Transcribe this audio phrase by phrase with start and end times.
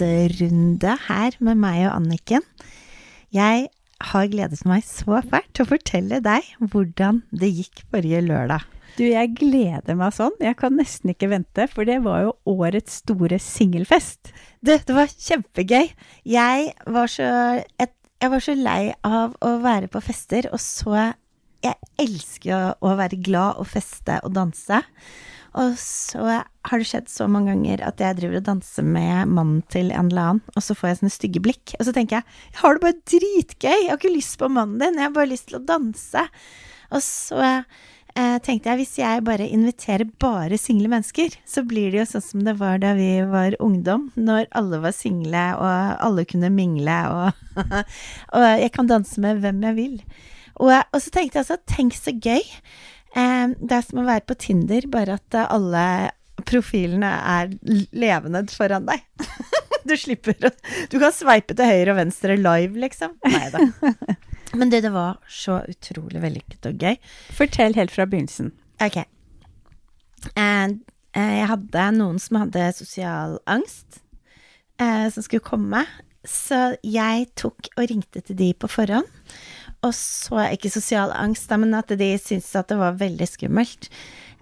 [0.00, 2.44] podkastrunde her med meg og Anniken.
[3.34, 3.68] Jeg
[4.00, 8.64] har gledet meg så fælt til å fortelle deg hvordan det gikk forrige lørdag.
[8.96, 10.34] Du, jeg gleder meg sånn.
[10.40, 14.32] Jeg kan nesten ikke vente, for det var jo årets store singelfest.
[14.64, 15.92] Du, det var kjempegøy.
[16.24, 17.28] Jeg var så
[17.78, 21.12] et, Jeg var så lei av å være på fester, og så
[21.60, 24.80] Jeg elsker å være glad og feste og danse.
[25.58, 29.62] Og så har det skjedd så mange ganger at jeg driver og danser med mannen
[29.72, 31.74] til en eller annen, og så får jeg sånne stygge blikk.
[31.78, 34.78] Og så tenker jeg jeg har det bare dritgøy, jeg har ikke lyst på mannen
[34.82, 36.26] din, jeg har bare lyst til å danse.
[36.90, 42.02] Og så eh, tenkte jeg hvis jeg bare inviterer bare single mennesker, så blir det
[42.02, 46.26] jo sånn som det var da vi var ungdom, når alle var single og alle
[46.30, 47.64] kunne mingle, og,
[48.36, 49.98] og jeg kan danse med hvem jeg vil.
[50.60, 52.42] Og, og så tenkte jeg altså, tenk så gøy.
[53.16, 55.84] Eh, det er som å være på Tinder, bare at eh, alle
[56.48, 57.52] profilene er
[57.92, 59.04] levende foran deg.
[59.88, 60.50] du slipper å
[60.92, 63.16] Du kan sveipe til høyre og venstre live, liksom.
[63.26, 63.66] Nei da.
[64.58, 66.96] Men det, det var så utrolig vellykket og gøy.
[67.36, 68.50] Fortell helt fra begynnelsen.
[68.82, 69.02] Ok.
[70.34, 70.72] Eh,
[71.14, 74.00] jeg hadde noen som hadde sosial angst,
[74.80, 75.84] eh, som skulle komme.
[76.26, 79.08] Så jeg tok og ringte til de på forhånd.
[79.86, 83.88] Og så, ikke sosial angst, men at de syntes at det var veldig skummelt.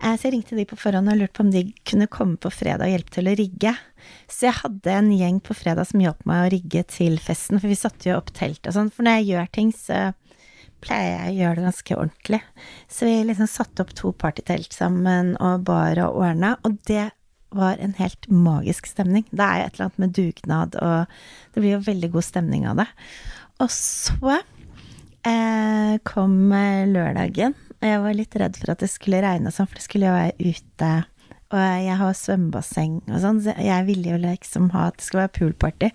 [0.02, 2.50] Eh, Så jeg ringte de på forhånd og lurte på om de kunne komme på
[2.50, 3.74] fredag og hjelpe til å rigge.
[4.26, 7.70] Så jeg hadde en gjeng på fredag som hjalp meg å rigge til festen, for
[7.70, 8.90] vi satte jo opp telt og sånn.
[8.94, 10.00] For når jeg gjør ting, så
[10.82, 12.42] pleier jeg å gjøre det ganske ordentlig.
[12.90, 17.08] Så vi liksom satte opp to partytelt sammen og bar og ordna, og det
[17.54, 19.24] var en helt magisk stemning.
[19.30, 22.66] Det er jo et eller annet med dugnad, og det blir jo veldig god stemning
[22.68, 22.88] av det.
[23.64, 24.38] Og så
[25.26, 29.68] eh, kom eh, lørdagen, og jeg var litt redd for at det skulle regne sånn,
[29.70, 30.90] for det skulle jo være ute.
[31.48, 35.24] Og jeg har svømmebasseng og sånn, så jeg ville jo liksom ha at det skulle
[35.24, 35.88] være poolparty.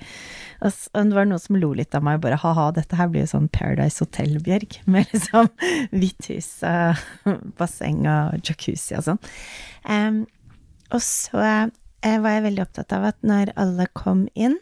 [0.65, 3.27] Og, og det var noen som lo litt av meg, bare ha-ha, dette her blir
[3.27, 4.79] jo sånn Paradise Hotel, Bjørg.
[4.95, 5.51] Med liksom
[5.93, 7.03] hvitt hus og
[7.59, 9.21] basseng og jacuzzi og sånn.
[9.85, 10.23] Um,
[10.93, 14.57] og så eh, var jeg veldig opptatt av at når alle kom inn,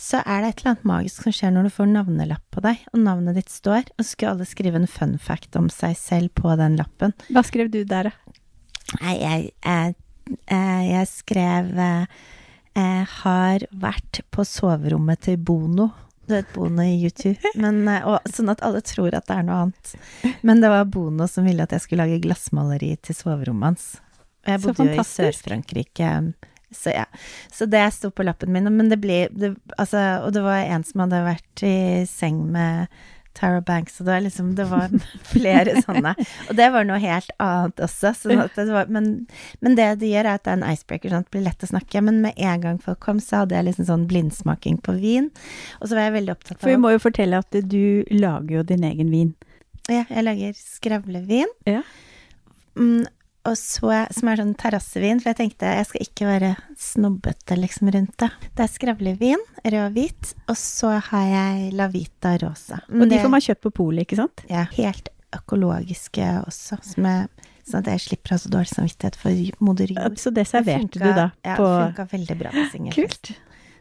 [0.00, 2.84] så er det et eller annet magisk som skjer når du får navnelapp på deg,
[2.94, 6.32] og navnet ditt står, og så skulle alle skrive en fun fact om seg selv
[6.40, 7.12] på den lappen.
[7.28, 8.36] Hva skrev du der, da?
[9.02, 9.96] Nei, jeg, jeg,
[10.56, 12.22] eh, jeg skrev eh,
[12.80, 15.90] eh, har vært på soverommet til Bono.
[16.26, 17.52] Du vet Bono i YouTube.
[17.60, 19.94] Men, og, sånn at alle tror at det er noe annet.
[20.46, 23.90] Men det var Bono som ville at jeg skulle lage glassmaleri til soverommet hans.
[24.46, 25.06] Og jeg bodde jo i.
[25.10, 26.12] Sør-Frankrike.
[26.70, 27.06] Så ja.
[27.52, 28.68] Så det sto på lappen min.
[28.76, 32.86] Men det blir det, Altså, og det var en som hadde vært i seng med
[33.32, 34.94] Tara Banks, og det var liksom Det var
[35.32, 36.14] flere sånne.
[36.48, 38.12] Og det var noe helt annet også.
[38.18, 39.10] Sånn det var, men,
[39.62, 41.66] men det det gjør, er at det er en icebreaker, sånn at det blir lett
[41.66, 42.02] å snakke.
[42.06, 45.30] Men med en gang folk kom, så hadde jeg liksom sånn blindsmaking på vin.
[45.78, 48.60] Og så var jeg veldig opptatt av For vi må jo fortelle at du lager
[48.60, 49.32] jo din egen vin.
[49.90, 51.50] Ja, jeg lager skravlevin.
[51.70, 51.80] Ja.
[52.78, 53.06] Mm,
[53.48, 57.90] og så, som er sånn terrassevin, for jeg tenkte jeg skal ikke være snobbete liksom
[57.94, 58.28] rundt det.
[58.56, 62.82] Det er skravlevin, rød og hvit, og så har jeg La Vita Rosa.
[62.90, 64.44] Og de får man kjøpt på polet, ikke sant?
[64.50, 67.28] Ja, helt økologiske også, som jeg,
[67.70, 70.18] sånn at jeg slipper å ha så dårlig samvittighet for moder jord.
[70.20, 73.30] Så det serverte funka- du da Ja, det funka veldig bra på singelfest.
[73.30, 73.32] Kult.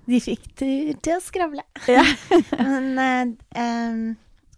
[0.09, 1.63] De fikk tur til å skravle.
[1.89, 2.01] Ja.
[2.97, 3.99] men, em,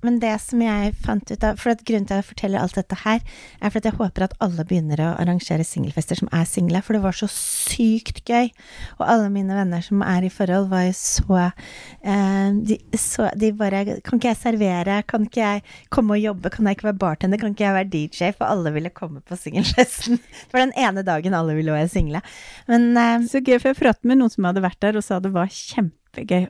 [0.05, 2.97] men det som jeg fant ut av For grunnen til at jeg forteller alt dette
[3.03, 3.21] her,
[3.61, 6.97] er for at jeg håper at alle begynner å arrangere singelfester som er single, for
[6.97, 8.51] det var så sykt gøy.
[8.99, 13.51] Og alle mine venner som er i forhold, var jo så eh, de, så de
[13.57, 15.01] bare Kan ikke jeg servere?
[15.07, 15.63] Kan ikke jeg
[15.93, 16.53] komme og jobbe?
[16.53, 17.41] Kan jeg ikke være bartender?
[17.41, 18.33] Kan ikke jeg være DJ?
[18.37, 20.21] For alle ville komme på singelfesten.
[20.51, 22.23] Det var den ene dagen alle ville være single.
[22.71, 25.21] Men eh, Så gøy, for jeg pratet med noen som hadde vært der og sa
[25.21, 26.00] det var kjempegøy.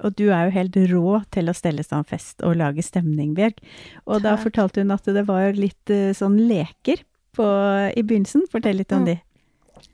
[0.03, 3.59] Og du er jo helt rå til å stelle sånn fest og lage stemning, Bjørg.
[4.07, 7.03] Og da fortalte hun at det var litt eh, sånn leker
[7.37, 7.45] på,
[7.95, 8.47] i begynnelsen.
[8.51, 9.05] Fortell litt om Mm.
[9.05, 9.21] de.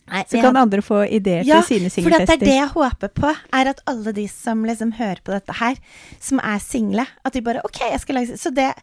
[0.10, 3.10] nei, Så kan andre få ideer Ja, til sine For det er det jeg håper
[3.10, 5.76] på, er at alle de som liksom hører på dette her,
[6.20, 8.74] som er single, at de bare Ok, jeg skal lage Så det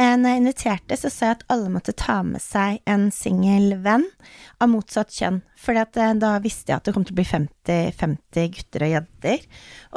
[0.00, 4.06] når jeg inviterte, så sa jeg at alle måtte ta med seg en singel venn
[4.60, 5.40] av motsatt kjønn.
[5.60, 9.42] For da visste jeg at det kom til å bli 50, 50 gutter og jenter.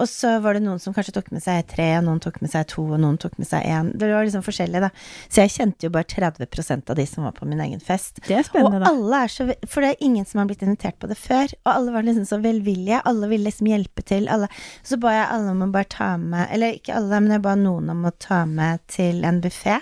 [0.01, 2.51] Og så var det noen som kanskje tok med seg tre, og noen tok med
[2.51, 3.93] seg to, og noen tok med seg én.
[3.95, 4.89] Det var liksom forskjellig, da.
[5.31, 8.19] Så jeg kjente jo bare 30% av de som var på min egen fest.
[8.27, 8.91] Det er spennende, og da.
[8.91, 11.55] alle er så For det er ingen som har blitt invitert på det før.
[11.63, 12.99] Og alle var liksom så velvillige.
[13.07, 14.27] Alle ville liksom hjelpe til.
[14.33, 14.51] Alle.
[14.83, 17.55] Så ba jeg alle om å bare ta med Eller ikke alle, men jeg ba
[17.59, 19.79] noen om å ta med til en buffé.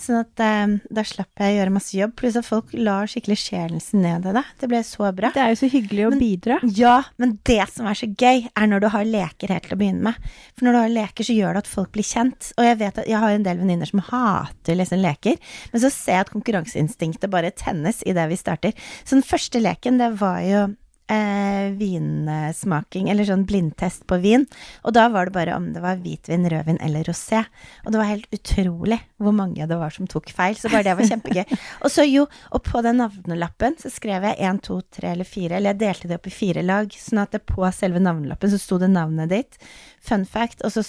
[0.00, 2.14] Sånn at eh, da slapp jeg å gjøre masse jobb.
[2.18, 4.42] Pluss at folk la skikkelig sjelen sin ned i det.
[4.60, 5.30] Det ble så bra.
[5.32, 6.58] Det er jo så hyggelig å Men- bidra.
[6.76, 9.80] Ja, men det som er så gøy, er når du har leker helt til å
[9.80, 10.14] begynne med.
[10.58, 12.52] For når du har leker, så gjør det at folk blir kjent.
[12.58, 15.38] Og jeg vet at jeg har en del venninner som hater liksom leker,
[15.72, 18.74] men så ser jeg at konkurranseinstinktet bare tennes idet vi starter.
[19.04, 20.64] Så den første leken, det var jo
[21.10, 24.46] eh, vinsmaking, eller sånn blindtest på vin.
[24.84, 27.44] Og da var det bare om det var hvitvin, rødvin eller rosé.
[27.84, 30.56] Og det var helt utrolig hvor mange det var som tok feil.
[30.58, 31.44] Så bare det var kjempegøy.
[31.84, 35.58] Og så jo, og på den navnelappen så skrev jeg én, to, tre eller fire,
[35.58, 38.60] eller jeg delte det opp i fire lag, sånn at det på selve navnelappen så
[38.60, 39.58] sto det navnet ditt.
[40.04, 40.64] Fun fact.
[40.64, 40.84] Og så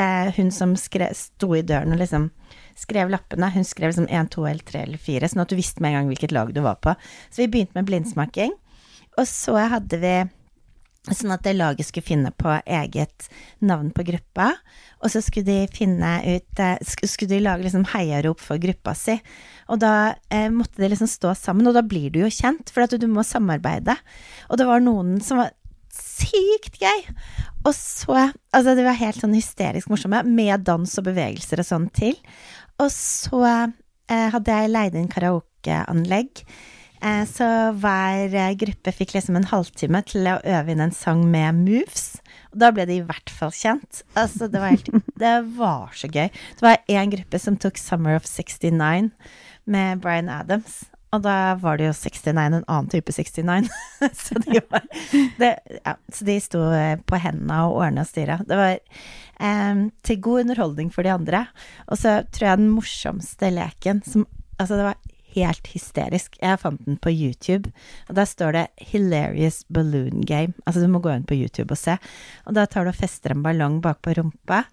[0.00, 2.30] eh, hun som skre, sto i døren og liksom
[2.80, 5.82] skrev lappene, hun skrev liksom én, to eller tre eller 4, sånn at du visste
[5.82, 6.94] med en gang hvilket lag du var på.
[7.28, 8.54] Så vi begynte med blindsmaking.
[9.20, 10.14] Og så hadde vi
[11.08, 13.30] Sånn at laget skulle finne på eget
[13.64, 14.50] navn på gruppa.
[15.00, 19.16] Og så skulle de finne ut eh, Skulle de lage liksom heiarop for gruppa si.
[19.72, 22.84] Og da eh, måtte de liksom stå sammen, og da blir du jo kjent, for
[22.84, 23.96] at du må samarbeide.
[24.52, 25.54] Og det var noen som var
[25.94, 27.06] sykt gøy.
[27.64, 28.18] Og så
[28.52, 32.18] Altså, de var helt sånn hysterisk morsomme, med dans og bevegelser og sånn til.
[32.76, 36.44] Og så eh, hadde jeg leid inn karaokeanlegg.
[37.00, 37.46] Eh, så
[37.80, 42.20] hver eh, gruppe fikk liksom en halvtime til å øve inn en sang med moves.
[42.52, 44.02] Og da ble de i hvert fall kjent.
[44.18, 44.90] Altså, det var helt
[45.22, 46.28] Det var så gøy.
[46.28, 49.10] Det var én gruppe som tok Summer of 69
[49.70, 50.82] med Bryan Adams.
[51.10, 53.70] Og da var det jo 69, en annen type 69.
[54.22, 54.84] så, de var,
[55.40, 58.38] det, ja, så de sto eh, på hendene og ordna og styra.
[58.46, 61.46] Det var eh, til god underholdning for de andre.
[61.88, 64.28] Og så tror jeg den morsomste leken som
[64.60, 64.98] Altså, det var
[65.34, 66.36] helt hysterisk.
[66.40, 67.72] Jeg fant den på YouTube,
[68.08, 70.54] og der står det 'Hilarious Balloon Game'.
[70.66, 71.98] Altså, du må gå inn på YouTube og se.
[72.46, 74.64] Og da tar du og fester en ballong bak på rumpa,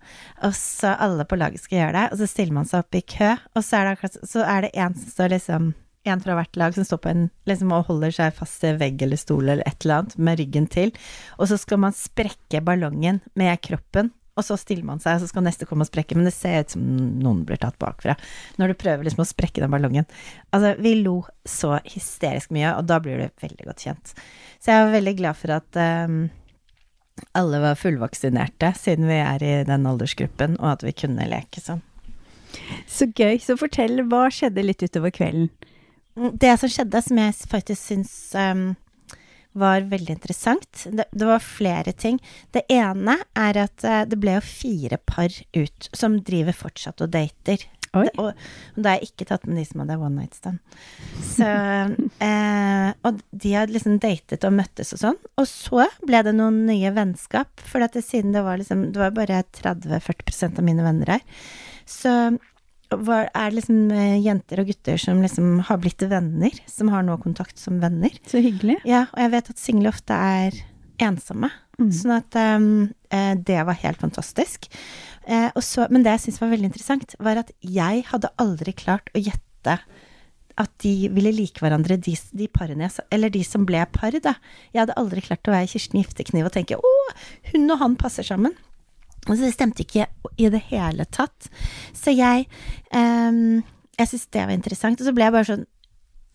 [0.43, 3.01] og så alle på laget skal gjøre det, og så stiller man seg opp i
[3.01, 5.73] kø, og så er det akkurat Så er det en som står liksom
[6.07, 9.01] en fra hvert lag som står på en liksom og holder seg fast til vegg
[9.03, 10.93] eller stol eller et eller annet med ryggen til,
[11.37, 14.13] og så skal man sprekke ballongen med kroppen.
[14.37, 16.61] Og så stiller man seg, og så skal neste komme og sprekke, men det ser
[16.61, 16.83] ut som
[17.23, 18.13] noen blir tatt bakfra
[18.61, 20.07] når du prøver liksom å sprekke den ballongen.
[20.53, 24.13] Altså, vi lo så hysterisk mye, og da blir du veldig godt kjent.
[24.61, 26.19] Så jeg var veldig glad for at um,
[27.37, 31.81] alle var fullvaksinerte, siden vi er i den aldersgruppen, og at vi kunne leke sånn.
[32.89, 33.37] Så gøy.
[33.43, 35.49] Så fortell, hva skjedde litt utover kvelden?
[36.15, 38.69] Det som skjedde, som jeg faktisk syns um,
[39.59, 42.19] var veldig interessant, det, det var flere ting.
[42.55, 47.11] Det ene er at eh, det ble jo fire par ut som driver fortsatt og
[47.15, 47.65] dater.
[47.87, 50.59] Det, og, og da har jeg ikke tatt med de som hadde one night stand.
[51.23, 51.47] Så,
[52.27, 55.21] eh, og de hadde liksom datet og møttes og sånn.
[55.39, 59.01] Og så ble det noen nye vennskap, for at det, siden det var liksom Det
[59.01, 61.25] var bare 30-40% av mine venner her.
[61.87, 62.11] Så
[62.89, 67.05] var, er det liksom eh, jenter og gutter som liksom har blitt venner, som har
[67.05, 68.15] nå kontakt som venner.
[68.29, 68.79] Så hyggelig.
[68.87, 70.57] Ja, og jeg vet at single ofte er
[71.03, 71.51] ensomme.
[71.77, 71.91] Mm.
[71.93, 72.69] Sånn at um,
[73.45, 74.65] det var helt fantastisk.
[75.29, 79.11] Uh, så, men det jeg syntes var veldig interessant, var at jeg hadde aldri klart
[79.13, 79.77] å gjette
[80.57, 84.33] at de ville like hverandre, de, de parene jeg eller de som ble par, da.
[84.73, 86.93] Jeg hadde aldri klart å være Kirsten Giftekniv og tenke å,
[87.51, 88.55] hun og han passer sammen.
[89.27, 90.07] Og så det stemte ikke
[90.37, 91.49] i det hele tatt.
[91.95, 92.47] Så jeg
[92.93, 93.63] um,
[93.97, 95.01] Jeg syntes det var interessant.
[95.01, 95.67] Og så ble jeg bare sånn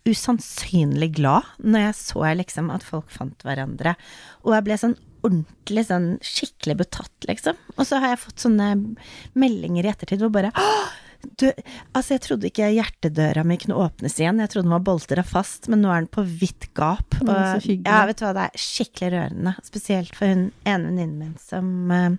[0.03, 3.95] usannsynlig glad når jeg så liksom at folk fant hverandre.
[4.43, 7.59] Og jeg ble sånn ordentlig sånn skikkelig betatt, liksom.
[7.77, 8.73] Og så har jeg fått sånne
[9.39, 10.51] meldinger i ettertid hvor bare
[11.39, 11.47] du,
[11.95, 15.69] altså jeg trodde ikke hjertedøra mi kunne åpnes igjen, jeg trodde den var boltra fast,
[15.71, 17.15] men nå er den på vidt gap.
[17.23, 19.55] Og, ja, vet du hva, det er skikkelig rørende.
[19.63, 22.19] Spesielt for hun ene venninnen min som eh,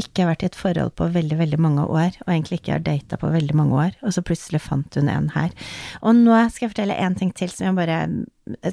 [0.00, 2.84] ikke har vært i et forhold på veldig, veldig mange år, og egentlig ikke har
[2.84, 5.54] data på veldig mange år, og så plutselig fant hun en her.
[6.02, 8.00] Og nå skal jeg fortelle en ting til som jeg bare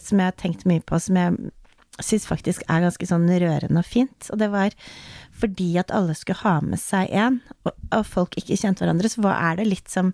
[0.04, 1.52] Som jeg har tenkt mye på, som jeg
[2.04, 4.76] syns faktisk er ganske sånn rørende og fint, og det var
[5.42, 9.24] fordi at alle skulle ha med seg en, og, og folk ikke kjente hverandre, så
[9.24, 10.14] hva er det litt som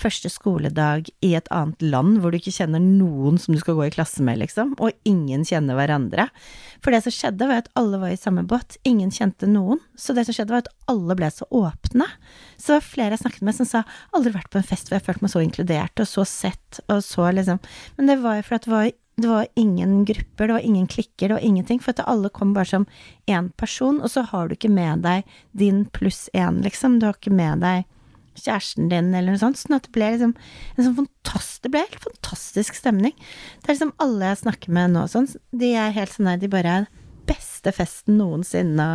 [0.00, 3.88] første skoledag i et annet land hvor du ikke kjenner noen som du skal gå
[3.88, 6.28] i klasse med, liksom, og ingen kjenner hverandre.
[6.80, 9.82] For det som skjedde, var at alle var i samme båt, ingen kjente noen.
[9.98, 12.06] Så det som skjedde, var at alle ble så åpne.
[12.56, 13.84] Så det var flere jeg snakket med som sa
[14.16, 17.02] aldri vært på en fest hvor jeg følte meg så inkludert og så sett og
[17.04, 17.58] så liksom
[17.96, 21.28] Men det var jo fordi det var det var ingen grupper, det var ingen klikker,
[21.28, 21.80] det var ingenting.
[21.82, 22.86] For at alle kom bare som
[23.30, 26.98] én person, og så har du ikke med deg din pluss én, liksom.
[27.00, 27.88] Du har ikke med deg
[28.40, 29.60] kjæresten din, eller noe sånt.
[29.60, 30.34] Sånn at det ble liksom
[30.76, 33.12] en sånn fantastisk Det ble helt fantastisk stemning.
[33.60, 36.48] Det er liksom alle jeg snakker med nå sånn, de er helt sånn der, de
[36.48, 36.86] bare er
[37.28, 38.86] beste festen noensinne.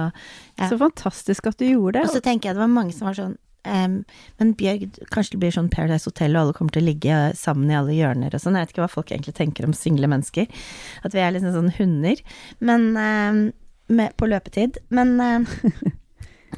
[0.58, 0.70] Ja.
[0.70, 2.08] Så fantastisk at du gjorde det.
[2.08, 3.98] Og så tenker jeg det var mange som var sånn um,
[4.42, 7.72] Men Bjørg, kanskje det blir sånn Paradise Hotel, og alle kommer til å ligge sammen
[7.72, 8.58] i alle hjørner og sånn.
[8.58, 10.66] Jeg vet ikke hva folk egentlig tenker om single mennesker.
[11.06, 12.24] At vi er liksom sånn hunder.
[12.64, 13.44] Men um,
[13.92, 14.82] med, på løpetid.
[14.94, 15.48] Men um,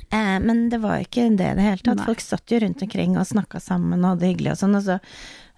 [0.10, 2.00] Eh, men det var ikke det i det hele tatt.
[2.00, 2.08] Nei.
[2.08, 4.78] Folk satt jo rundt omkring og snakka sammen og hadde det hyggelig og sånn.
[4.80, 4.98] Og så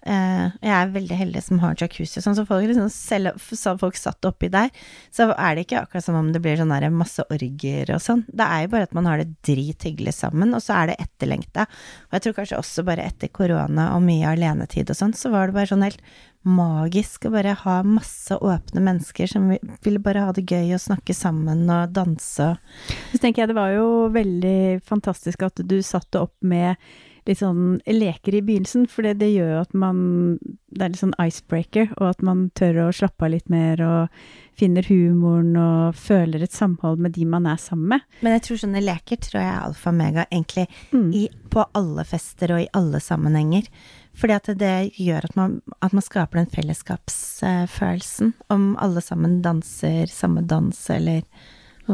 [0.00, 3.98] Jeg er veldig heldig som har jacuzzi og sånn, så folk, liksom, selv så folk
[4.00, 4.70] satt oppi der,
[5.12, 8.24] så er det ikke akkurat som om det blir sånn masse orgier og sånn.
[8.32, 11.68] Det er jo bare at man har det drithyggelig sammen, og så er det etterlengta.
[12.08, 15.50] Og jeg tror kanskje også bare etter korona og mye alenetid og sånn, så var
[15.50, 16.02] det bare sånn helt
[16.48, 19.50] magisk å bare ha masse åpne mennesker som
[19.84, 22.46] ville bare ha det gøy og snakke sammen og danse.
[23.12, 26.80] Så tenker jeg det var jo veldig fantastisk at du satte opp med
[27.30, 29.98] litt sånn leker i begynnelsen, for det, det gjør jo at man
[30.70, 34.20] Det er litt sånn icebreaker, og at man tør å slappe av litt mer og
[34.60, 38.04] finner humoren og føler et samhold med de man er sammen med.
[38.20, 41.08] Men jeg tror sånne leker tror jeg er alfa og mega, egentlig, mm.
[41.16, 43.70] i, på alle fester og i alle sammenhenger.
[44.20, 48.34] Fordi at det gjør at man, at man skaper den fellesskapsfølelsen.
[48.52, 51.24] Om alle sammen danser samme dans, eller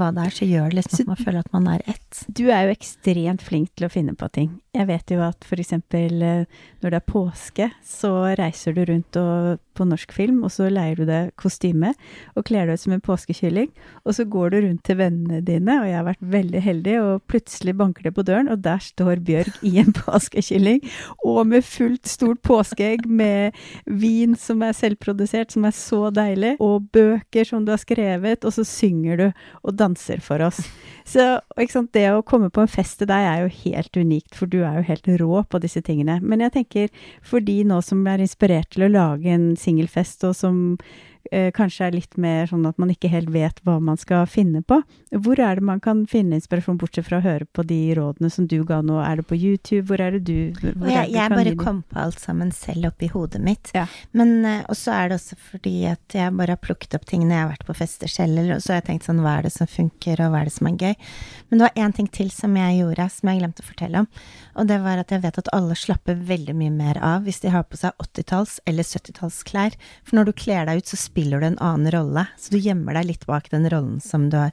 [0.00, 2.23] hva det er, så gjør det liksom at man føler at man er ett.
[2.29, 4.55] Du er jo ekstremt flink til å finne på ting.
[4.76, 9.57] Jeg vet jo at eksempel eh, når det er påske, så reiser du rundt og,
[9.76, 11.93] på norsk film, og så leier du deg kostyme
[12.37, 13.71] og kler deg ut som en påskekylling.
[14.05, 17.25] Og så går du rundt til vennene dine, og jeg har vært veldig heldig, og
[17.31, 20.83] plutselig banker det på døren, og der står Bjørg i en påskekylling,
[21.25, 26.88] og med fullt stort påskeegg med vin som er selvprodusert, som er så deilig, og
[26.95, 29.26] bøker som du har skrevet, og så synger du
[29.62, 30.61] og danser for oss.
[31.07, 31.38] Så
[31.95, 34.81] det å komme på en fest til deg er jo helt unikt, for du er
[34.81, 36.19] jo helt rå på disse tingene.
[36.21, 36.88] Men jeg tenker
[37.23, 40.59] for de nå som er inspirert til å lage en singelfest, og som
[41.56, 44.80] kanskje er litt mer sånn at man ikke helt vet hva man skal finne på.
[45.12, 48.47] Hvor er det man kan finne inspirasjon, bortsett fra å høre på de rådene som
[48.49, 48.99] du ga nå?
[49.02, 49.87] Er det på YouTube?
[49.90, 53.42] Hvor er det du hvor Jeg, jeg bare kom på alt sammen selv oppi hodet
[53.42, 53.73] mitt.
[53.76, 53.87] Ja.
[54.16, 57.25] Men også Og så er det også fordi at jeg bare har plukket opp ting
[57.25, 59.49] når jeg har vært på fester selv, og så har jeg tenkt sånn hva er
[59.49, 60.95] det som funker, og hva er det som er gøy?
[61.49, 64.09] Men det var én ting til som jeg gjorde, som jeg glemte å fortelle om.
[64.61, 67.50] Og det var at jeg vet at alle slapper veldig mye mer av hvis de
[67.50, 69.75] har på seg 80-talls- eller 70-tallsklær.
[70.06, 72.26] For når du kler deg ut, så spiller du en annen rolle.
[72.37, 74.52] Så du gjemmer deg litt bak den rollen som du har.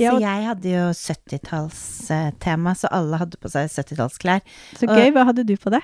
[0.00, 4.44] Ja, så jeg hadde jo 70-tallstema, så alle hadde på seg 70-tallsklær.
[4.78, 5.08] Så gøy.
[5.08, 5.82] Og, Hva hadde du på det?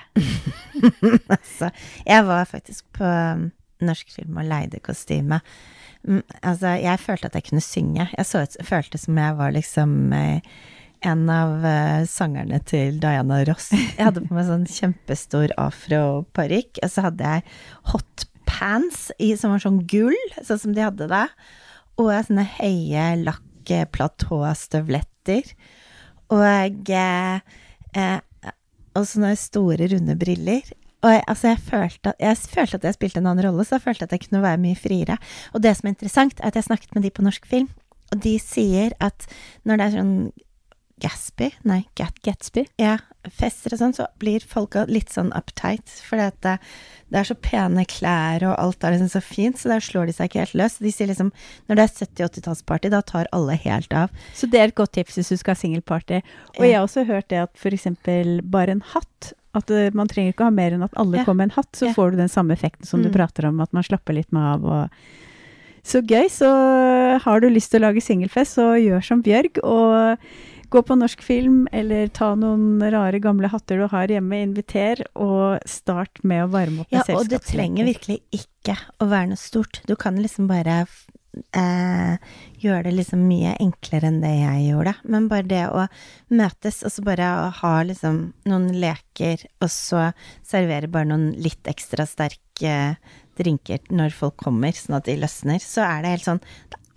[1.35, 1.71] altså,
[2.05, 3.49] jeg var faktisk på um,
[3.85, 5.41] norsk film og leide kostyme.
[6.07, 8.09] Mm, altså, jeg følte at jeg kunne synge.
[8.15, 10.55] Jeg så, følte som jeg var liksom eh,
[11.09, 13.71] en av uh, sangerne til Diana Ross.
[13.73, 17.47] Jeg hadde på meg sånn kjempestor afroparykk, og så hadde jeg
[18.49, 21.27] hotpants i, som var sånn gull, sånn som de hadde det,
[21.99, 25.43] og sånne høye lakkplatåstøvletter.
[26.29, 27.39] Og, eh,
[27.95, 28.19] eh,
[28.95, 30.61] og sånne store, runde briller.
[31.03, 33.85] Og jeg, altså jeg, følte, jeg, følte, at jeg spilte en annen rolle, så jeg
[33.85, 35.17] følte at jeg kunne være mye friere.
[35.53, 37.69] Og det som er interessant, er at jeg snakket med de på norsk film,
[38.11, 39.27] og de sier at
[39.63, 40.31] når det er sånn
[40.99, 45.91] Gatsby, nei, Gat Gatsby, ja, fester og sånn, så blir folka litt sånn uptight.
[46.05, 49.83] For det, det, er så pene klær, og alt er liksom så fint, så der
[49.83, 50.79] slår de seg ikke helt løs.
[50.83, 51.31] De sier liksom
[51.67, 54.13] når det er 70-80-tallsparty, da tar alle helt av.
[54.37, 56.21] Så det er et godt tips hvis du skal ha singelparty.
[56.57, 60.33] Og jeg har også hørt det at eksempel bare en hatt at uh, man trenger
[60.33, 61.25] ikke ha mer enn at alle ja.
[61.25, 61.95] kommer med en hatt, så ja.
[61.95, 63.07] får du den samme effekten som mm.
[63.07, 65.01] du prater om, at man slapper litt med av og
[65.89, 66.27] Så gøy.
[66.29, 66.47] Så
[67.23, 69.61] har du lyst til å lage singelfest, så gjør som Bjørg.
[69.63, 70.19] og
[70.69, 75.63] Gå på norsk film, eller ta noen rare, gamle hatter du har hjemme, inviter, og
[75.69, 79.41] start med å varme opp med ja, Og det trenger virkelig ikke å være noe
[79.41, 79.81] stort.
[79.89, 80.83] Du kan liksom bare
[81.57, 82.17] eh,
[82.61, 84.93] gjøre det liksom mye enklere enn det jeg gjorde.
[85.09, 85.87] Men bare det å
[86.33, 90.09] møtes, og så bare å ha liksom noen leker, og så
[90.45, 92.75] servere bare noen litt ekstra sterke
[93.39, 96.43] drinker når folk kommer, sånn at de løsner, så er det helt sånn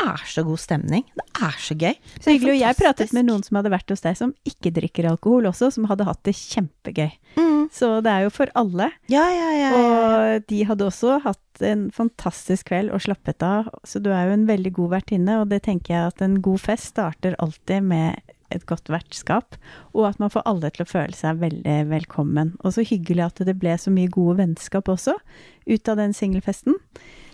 [0.02, 1.06] er så god stemning.
[1.16, 1.94] Det er så gøy.
[2.18, 2.56] Så hyggelig.
[2.56, 5.70] Og jeg pratet med noen som hadde vært hos deg som ikke drikker alkohol også,
[5.74, 7.10] som hadde hatt det kjempegøy.
[7.38, 7.70] Mm.
[7.72, 8.90] Så det er jo for alle.
[9.12, 9.70] Ja, ja, ja.
[9.78, 13.70] Og de hadde også hatt en fantastisk kveld og slappet av.
[13.88, 16.60] Så du er jo en veldig god vertinne, og det tenker jeg at en god
[16.60, 18.20] fest starter alltid med
[18.52, 19.56] et godt vertskap,
[19.96, 22.54] og at man får alle til å føle seg veldig velkommen.
[22.60, 25.16] Og så hyggelig at det ble så mye gode vennskap også
[25.64, 26.76] ut av den singelfesten.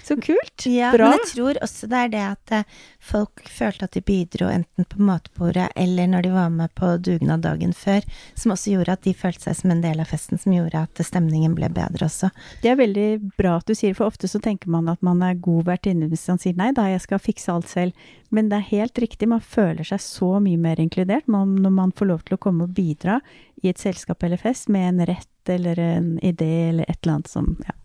[0.09, 0.67] Så kult.
[0.67, 1.11] Ja, Bra.
[1.11, 4.87] men jeg tror også det er det at eh, folk følte at de bidro enten
[4.89, 9.03] på matbordet eller når de var med på dugnad dagen før, som også gjorde at
[9.05, 12.31] de følte seg som en del av festen, som gjorde at stemningen ble bedre også.
[12.63, 15.37] Det er veldig bra at du sier, for ofte så tenker man at man er
[15.45, 18.09] god vertinne hvis man sier nei da, jeg skal fikse alt selv.
[18.33, 22.09] Men det er helt riktig, man føler seg så mye mer inkludert når man får
[22.15, 23.21] lov til å komme og bidra
[23.61, 27.31] i et selskap eller fest med en rett eller en idé eller et eller annet
[27.33, 27.77] som ja.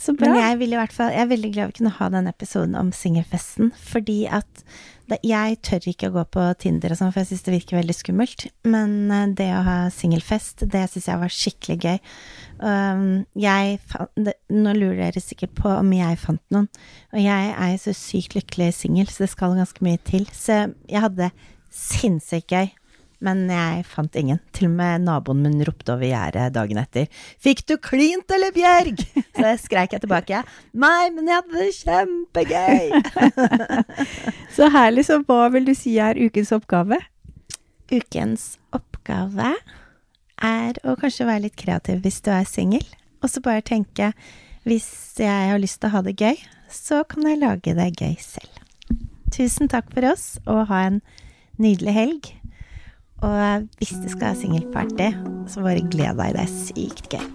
[0.00, 0.28] Så bra.
[0.28, 2.74] Men jeg, vil i hvert fall, jeg er veldig glad vi kunne ha den episoden
[2.78, 4.64] om singelfesten, fordi at
[5.10, 7.78] det, jeg tør ikke å gå på Tinder og sånn, for jeg syns det virker
[7.78, 8.46] veldig skummelt.
[8.64, 11.98] Men eh, det å ha singelfest, det syns jeg var skikkelig gøy.
[12.64, 13.02] Um,
[13.36, 13.80] jeg
[14.16, 16.70] det, Nå lurer dere sikkert på om jeg fant noen,
[17.12, 20.24] og jeg er så sykt lykkelig singel, så det skal ganske mye til.
[20.32, 21.32] Så jeg hadde
[21.74, 22.72] sinnssykt gøy.
[23.24, 24.40] Men jeg fant ingen.
[24.52, 27.06] Til og med naboen min ropte over gjerdet dagen etter.
[27.40, 29.04] 'Fikk du klint, eller, Bjørg?'
[29.34, 30.42] Så jeg skreik jeg tilbake.
[30.74, 32.90] 'Nei, men jeg hadde det kjempegøy'.
[34.56, 35.06] Så herlig.
[35.08, 37.00] Så hva vil du si er ukens oppgave?
[37.92, 39.54] Ukens oppgave
[40.44, 42.84] er å kanskje være litt kreativ hvis du er singel.
[43.24, 44.12] Og så bare tenke
[44.68, 46.38] hvis jeg har lyst til å ha det gøy,
[46.72, 48.60] så kan jeg lage det gøy selv.
[49.34, 51.00] Tusen takk for oss, og ha en
[51.60, 52.30] nydelig helg.
[53.22, 55.12] Og hvis du skal ha singelparty,
[55.48, 56.34] så bare gled deg.
[56.34, 57.26] Det er sykt gøy.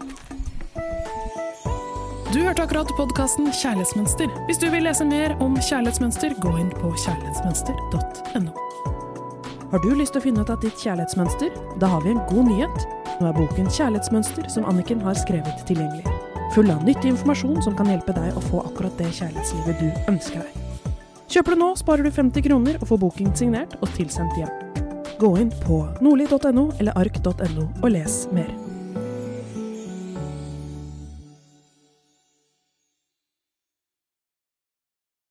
[2.29, 4.29] Du hørte akkurat podkasten Kjærlighetsmønster.
[4.45, 8.53] Hvis du vil lese mer om kjærlighetsmønster, gå inn på kjærlighetsmønster.no.
[9.71, 11.49] Har du lyst til å finne ut av ditt kjærlighetsmønster?
[11.81, 12.85] Da har vi en god nyhet.
[13.19, 16.05] Nå er boken Kjærlighetsmønster som Anniken har skrevet tilgjengelig.
[16.55, 20.45] Full av nyttig informasjon som kan hjelpe deg å få akkurat det kjærlighetslivet du ønsker
[20.45, 20.95] deg.
[21.29, 24.58] Kjøper du nå, sparer du 50 kroner og får boken signert og tilsendt hjem.
[25.19, 28.68] Gå inn på nordli.no eller ark.no og les mer.